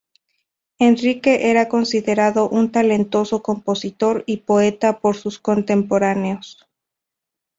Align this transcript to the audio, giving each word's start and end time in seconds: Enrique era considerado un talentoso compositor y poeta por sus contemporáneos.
Enrique 0.79 1.51
era 1.51 1.67
considerado 1.69 2.49
un 2.49 2.71
talentoso 2.71 3.43
compositor 3.43 4.23
y 4.25 4.37
poeta 4.37 4.97
por 4.97 5.15
sus 5.15 5.37
contemporáneos. 5.37 6.67